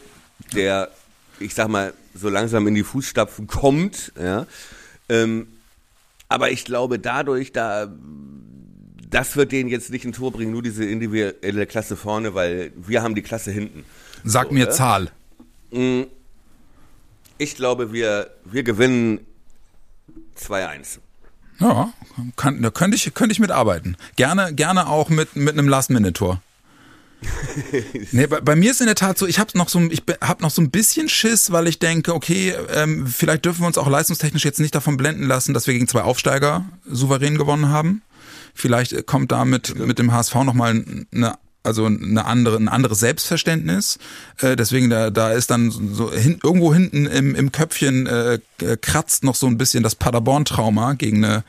[0.53, 0.89] der,
[1.39, 4.13] ich sag mal, so langsam in die Fußstapfen kommt.
[4.19, 4.47] Ja?
[5.09, 5.47] Ähm,
[6.27, 7.93] aber ich glaube, dadurch, da
[9.09, 13.01] das wird denen jetzt nicht ein Tor bringen, nur diese individuelle Klasse vorne, weil wir
[13.03, 13.85] haben die Klasse hinten.
[14.23, 14.71] Sag so, mir ne?
[14.71, 15.11] Zahl.
[15.71, 16.03] Mm,
[17.37, 19.19] ich glaube, wir, wir gewinnen
[20.37, 20.99] 2-1.
[21.59, 21.93] Ja,
[22.35, 23.95] kann, da könnte ich, könnte ich mitarbeiten.
[24.17, 26.41] Gerne, gerne auch mit, mit einem Last-Minute-Tor.
[28.11, 30.41] nee, bei, bei, mir ist in der Tat so, ich habe noch so, ich habe
[30.43, 33.87] noch so ein bisschen Schiss, weil ich denke, okay, ähm, vielleicht dürfen wir uns auch
[33.87, 38.01] leistungstechnisch jetzt nicht davon blenden lassen, dass wir gegen zwei Aufsteiger souverän gewonnen haben.
[38.53, 41.35] Vielleicht kommt da mit, mit dem HSV nochmal eine
[41.65, 43.97] also eine andere, ein anderes Selbstverständnis.
[44.39, 48.39] Äh, deswegen da, da ist dann so hin, irgendwo hinten im, im Köpfchen äh,
[48.81, 51.43] kratzt noch so ein bisschen das Paderborn-Trauma gegen eine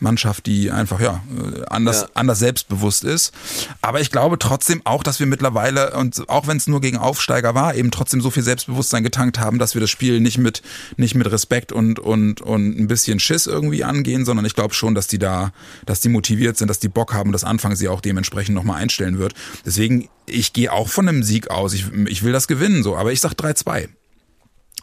[0.00, 1.22] Mannschaft, die einfach ja
[1.68, 2.08] anders ja.
[2.14, 3.32] anders selbstbewusst ist.
[3.80, 7.54] Aber ich glaube trotzdem auch, dass wir mittlerweile und auch wenn es nur gegen Aufsteiger
[7.54, 10.62] war, eben trotzdem so viel Selbstbewusstsein getankt haben, dass wir das Spiel nicht mit
[10.96, 14.94] nicht mit Respekt und und und ein bisschen Schiss irgendwie angehen, sondern ich glaube schon,
[14.94, 15.52] dass die da,
[15.86, 19.18] dass die motiviert sind, dass die Bock haben, dass Anfang sie auch dementsprechend nochmal einstellen
[19.18, 19.34] wird.
[19.64, 21.72] Deswegen ich gehe auch von einem Sieg aus.
[21.72, 23.88] Ich, ich will das gewinnen so, aber ich sag 3-2.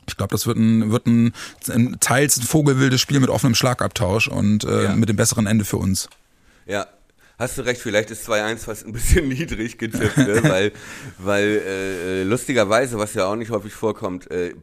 [0.07, 1.33] Ich glaube, das wird ein, wird ein,
[1.69, 4.95] ein teils ein vogelwildes Spiel mit offenem Schlagabtausch und äh, ja.
[4.95, 6.09] mit dem besseren Ende für uns.
[6.65, 6.87] Ja,
[7.37, 10.43] hast du recht, vielleicht ist 2-1 fast ein bisschen niedrig getippt, ne?
[10.43, 10.71] weil,
[11.17, 14.53] weil äh, lustigerweise, was ja auch nicht häufig vorkommt, äh,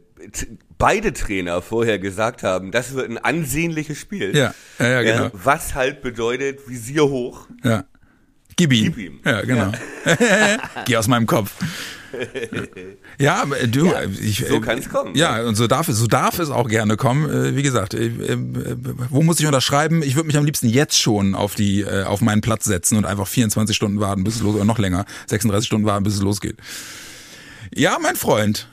[0.78, 4.36] beide Trainer vorher gesagt haben, das wird ein ansehnliches Spiel.
[4.36, 5.24] Ja, ja, ja genau.
[5.24, 7.46] Ja, was halt bedeutet, Visier hoch.
[7.64, 7.84] Ja.
[8.56, 8.84] Gib ihm.
[8.84, 9.20] Gib ihm.
[9.24, 9.72] Ja, genau.
[10.04, 10.58] Ja.
[10.84, 11.52] Geh aus meinem Kopf.
[13.18, 15.14] Ja, aber du, ja, ich, so kann es kommen.
[15.14, 17.30] Ja, und so darf es, so darf es auch gerne kommen.
[17.30, 18.36] Äh, wie gesagt, äh, äh,
[19.10, 20.02] wo muss ich unterschreiben?
[20.02, 23.26] Ich würde mich am liebsten jetzt schon auf die, auf meinen Platz setzen und einfach
[23.26, 26.56] 24 Stunden warten, bis es los, oder noch länger, 36 Stunden warten, bis es losgeht.
[27.74, 28.68] Ja, mein Freund.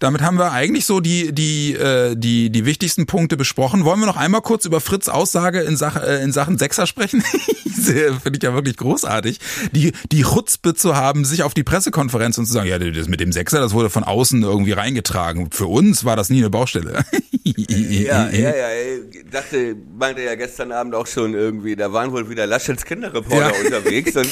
[0.00, 3.84] Damit haben wir eigentlich so die, die, äh, die, die wichtigsten Punkte besprochen.
[3.84, 7.22] Wollen wir noch einmal kurz über Fritz Aussage in, Sache, äh, in Sachen Sechser sprechen?
[7.74, 9.38] Finde ich ja wirklich großartig.
[9.72, 13.20] Die, die Chutzpe zu haben, sich auf die Pressekonferenz und zu sagen, ja, das mit
[13.20, 15.50] dem Sechser, das wurde von außen irgendwie reingetragen.
[15.52, 17.04] Für uns war das nie eine Baustelle.
[17.44, 18.68] ja, ja, ja.
[19.10, 23.52] Ich dachte, meinte ja gestern Abend auch schon irgendwie, da waren wohl wieder Laschets Kinderreporter
[23.54, 23.64] ja.
[23.64, 24.28] unterwegs und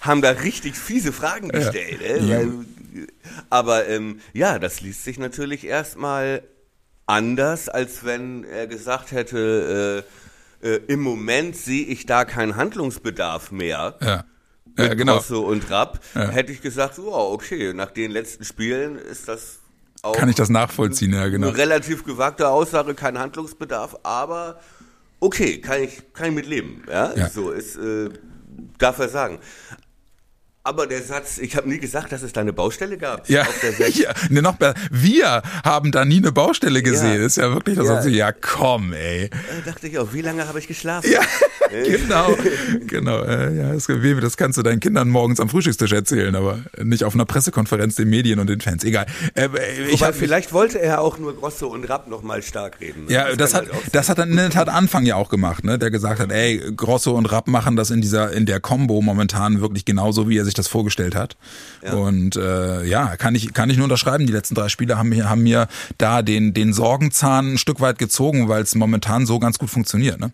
[0.00, 2.00] haben da richtig fiese Fragen gestellt.
[2.20, 2.38] Ja.
[2.38, 2.50] Weil,
[3.50, 6.42] aber ähm, ja, das liest sich natürlich erstmal
[7.06, 10.04] anders, als wenn er gesagt hätte,
[10.62, 13.96] äh, äh, im Moment sehe ich da keinen Handlungsbedarf mehr.
[14.00, 14.24] Ja.
[14.76, 15.16] Ja, genau.
[15.16, 16.30] Rosso und Rapp, ja.
[16.30, 19.60] hätte ich gesagt, wow, okay, nach den letzten Spielen ist das
[20.04, 21.48] auch Kann ich das nachvollziehen, ja, genau.
[21.48, 24.60] Eine relativ gewagte Aussage, kein Handlungsbedarf, aber
[25.18, 26.82] okay, kann ich, kann ich mit leben.
[26.88, 27.30] Ja, ja.
[27.30, 28.10] so ist, äh,
[28.76, 29.38] darf er sagen.
[30.66, 33.28] Aber der Satz, ich habe nie gesagt, dass es da eine Baustelle gab.
[33.28, 33.46] Ja,
[33.92, 34.72] ja ne, noch besser.
[34.90, 37.20] Wir haben da nie eine Baustelle gesehen.
[37.20, 37.26] Ja.
[37.26, 37.86] Ist ja wirklich das.
[37.86, 39.28] Ja, so, ja komm, ey.
[39.28, 41.10] Da dachte ich auch, wie lange habe ich geschlafen?
[41.12, 41.20] Ja,
[41.70, 42.34] genau,
[42.86, 43.22] genau.
[43.24, 43.88] Äh, ja, das,
[44.22, 48.08] das kannst du deinen Kindern morgens am Frühstückstisch erzählen, aber nicht auf einer Pressekonferenz den
[48.08, 48.84] Medien und den Fans.
[48.84, 49.04] Egal.
[49.34, 49.48] Äh,
[49.90, 53.04] ich hab, vielleicht wollte er auch nur Grosso und Rapp noch mal stark reden.
[53.08, 55.62] Ja, das, das hat, halt das hat er in der Tat Anfang ja auch gemacht,
[55.62, 55.78] ne?
[55.78, 59.60] Der gesagt hat, ey, Grosso und Rapp machen das in dieser, in der Combo momentan
[59.60, 61.36] wirklich genauso, wie er sich sich das vorgestellt hat.
[61.82, 61.94] Ja.
[61.94, 64.26] Und äh, ja, kann ich, kann ich nur unterschreiben.
[64.26, 68.48] Die letzten drei Spiele haben, haben mir da den, den Sorgenzahn ein Stück weit gezogen,
[68.48, 70.20] weil es momentan so ganz gut funktioniert.
[70.20, 70.32] Ne?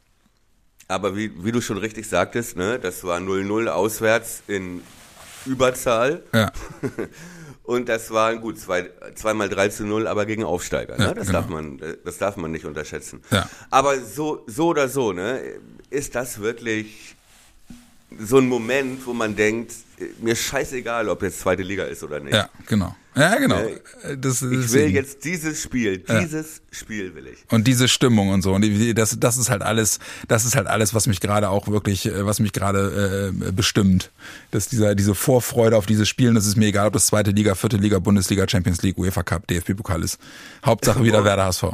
[0.89, 4.83] Aber wie, wie du schon richtig sagtest, ne, das war 0-0 auswärts in
[5.47, 6.23] Überzahl.
[6.33, 6.53] Ja.
[7.63, 10.99] Und das waren gut, zwei, zweimal 3 zu 0, aber gegen Aufsteiger.
[10.99, 11.05] Ne?
[11.05, 11.39] Ja, das, genau.
[11.39, 13.23] darf man, das darf man nicht unterschätzen.
[13.31, 13.49] Ja.
[13.71, 15.41] Aber so, so oder so, ne,
[15.89, 17.15] ist das wirklich
[18.19, 19.73] so ein Moment, wo man denkt,
[20.21, 22.35] mir scheißegal, ob jetzt zweite Liga ist oder nicht.
[22.35, 22.95] Ja, genau.
[23.15, 23.59] Ja, genau.
[23.59, 24.95] Äh, das, das ich will eben.
[24.95, 26.63] jetzt dieses Spiel, dieses ja.
[26.71, 27.39] Spiel will ich.
[27.51, 28.55] Und diese Stimmung und so.
[28.55, 28.65] Und
[28.97, 32.25] das, das ist halt alles, das ist halt alles, was mich gerade auch wirklich, äh,
[32.25, 34.11] was mich gerade äh, bestimmt.
[34.53, 37.33] Dass dieser, diese Vorfreude auf dieses Spiel, und das ist mir egal, ob das zweite
[37.33, 40.19] Liga, vierte Liga, Bundesliga, Champions League, UEFA Cup, DFB-Pokal ist.
[40.65, 41.65] Hauptsache wieder Werder HSV.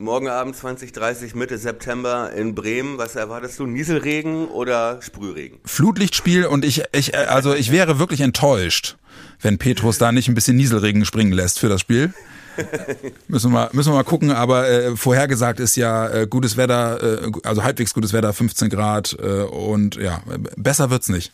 [0.00, 2.96] Morgen Abend 2030, Mitte September in Bremen.
[2.96, 3.66] Was erwartest du?
[3.66, 5.60] Nieselregen oder Sprühregen?
[5.66, 8.96] Flutlichtspiel und ich, ich, also ich wäre wirklich enttäuscht,
[9.42, 12.14] wenn Petrus da nicht ein bisschen Nieselregen springen lässt für das Spiel.
[13.28, 17.26] müssen wir mal, müssen wir mal gucken, aber äh, vorhergesagt ist ja äh, gutes Wetter,
[17.26, 20.22] äh, also halbwegs gutes Wetter, 15 Grad äh, und ja,
[20.56, 21.30] besser wird's nicht.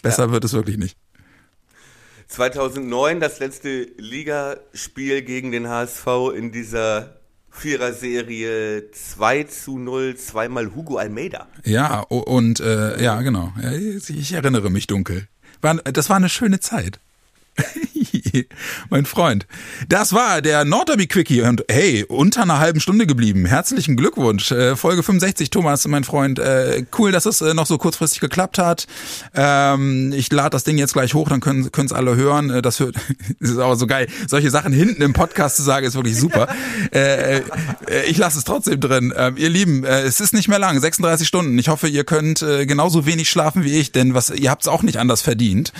[0.00, 0.32] Besser ja.
[0.32, 0.96] wird es wirklich nicht.
[2.28, 7.17] 2009 das letzte Ligaspiel gegen den HSV in dieser
[7.50, 11.48] Vierer-Serie 2 zu 0, zweimal Hugo Almeida.
[11.64, 13.52] Ja, und äh, ja, genau.
[14.08, 15.28] Ich erinnere mich dunkel.
[15.60, 17.00] Das war eine schöne Zeit.
[18.90, 19.46] mein Freund.
[19.88, 23.46] Das war der Nordderby Quickie und hey, unter einer halben Stunde geblieben.
[23.46, 24.50] Herzlichen Glückwunsch.
[24.50, 26.38] Äh, Folge 65, Thomas, mein Freund.
[26.38, 28.86] Äh, cool, dass es äh, noch so kurzfristig geklappt hat.
[29.34, 32.62] Ähm, ich lade das Ding jetzt gleich hoch, dann können es alle hören.
[32.62, 32.96] Das, hört,
[33.40, 34.08] ist auch so geil.
[34.26, 36.48] Solche Sachen hinten im Podcast zu sagen, ist wirklich super.
[38.08, 39.12] ich lasse es trotzdem drin.
[39.16, 41.58] Ähm, ihr Lieben, es ist nicht mehr lang, 36 Stunden.
[41.58, 44.82] Ich hoffe, ihr könnt genauso wenig schlafen wie ich, denn was ihr habt es auch
[44.82, 45.72] nicht anders verdient.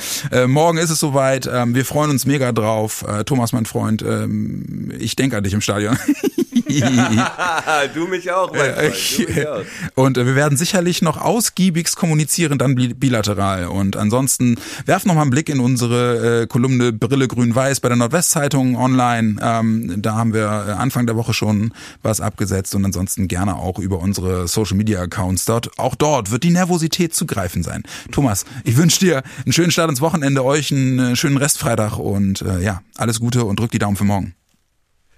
[0.46, 1.48] morgen ist es soweit.
[1.52, 3.04] Ähm, wir freuen uns mega drauf.
[3.08, 5.98] Äh, Thomas, mein Freund, ähm, ich denke an dich im Stadion.
[7.94, 9.18] du mich auch, mein Freund.
[9.18, 9.62] Du mich auch.
[9.94, 13.66] Und äh, wir werden sicherlich noch ausgiebigst kommunizieren, dann bilateral.
[13.66, 17.96] Und ansonsten werf noch mal einen Blick in unsere äh, Kolumne Brille Grün-Weiß bei der
[17.96, 19.36] Nordwestzeitung online.
[19.42, 23.78] Ähm, da haben wir äh, Anfang der Woche schon was abgesetzt und ansonsten gerne auch
[23.78, 25.78] über unsere Social Media Accounts dort.
[25.78, 27.82] Auch dort wird die Nervosität zu greifen sein.
[28.12, 32.42] Thomas, ich wünsche dir einen schönen Start ins Wochenende, euch einen äh, schönen Restfreitag und
[32.42, 34.34] äh, ja, alles Gute und drück die Daumen für morgen.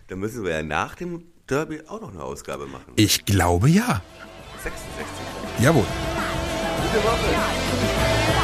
[0.09, 2.93] Dann müssen wir ja nach dem Derby auch noch eine Ausgabe machen.
[2.97, 4.03] Ich glaube ja.
[4.63, 5.07] 66.
[5.59, 5.85] Jawohl.
[5.85, 8.40] Gute Woche.